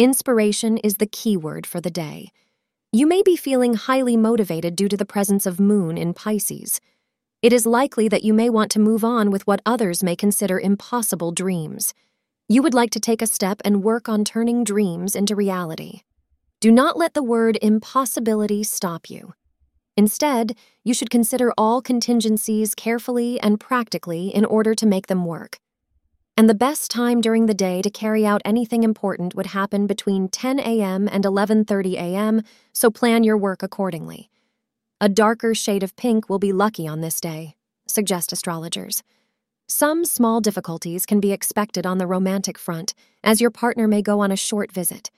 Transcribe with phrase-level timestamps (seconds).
[0.00, 2.30] inspiration is the key word for the day.
[2.90, 6.80] You may be feeling highly motivated due to the presence of Moon in Pisces.
[7.42, 10.58] It is likely that you may want to move on with what others may consider
[10.58, 11.92] impossible dreams.
[12.48, 16.00] You would like to take a step and work on turning dreams into reality.
[16.60, 19.34] Do not let the word impossibility stop you.
[19.98, 25.58] Instead, you should consider all contingencies carefully and practically in order to make them work.
[26.40, 30.30] And the best time during the day to carry out anything important would happen between
[30.30, 31.06] 10 a.m.
[31.06, 32.40] and 11:30 a.m.,
[32.72, 34.30] so plan your work accordingly.
[35.02, 39.02] A darker shade of pink will be lucky on this day, suggest astrologers.
[39.68, 44.20] Some small difficulties can be expected on the romantic front, as your partner may go
[44.20, 45.10] on a short visit.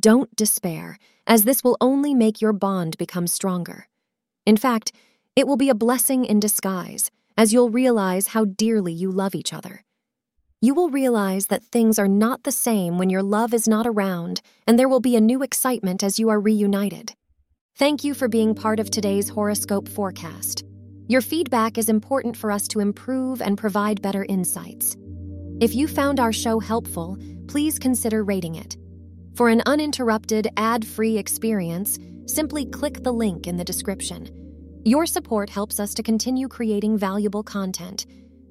[0.00, 3.86] Don't despair, as this will only make your bond become stronger.
[4.44, 4.90] In fact,
[5.36, 9.52] it will be a blessing in disguise, as you'll realize how dearly you love each
[9.52, 9.85] other.
[10.62, 14.40] You will realize that things are not the same when your love is not around,
[14.66, 17.12] and there will be a new excitement as you are reunited.
[17.76, 20.64] Thank you for being part of today's horoscope forecast.
[21.08, 24.96] Your feedback is important for us to improve and provide better insights.
[25.60, 27.18] If you found our show helpful,
[27.48, 28.78] please consider rating it.
[29.34, 34.30] For an uninterrupted, ad free experience, simply click the link in the description.
[34.86, 38.06] Your support helps us to continue creating valuable content.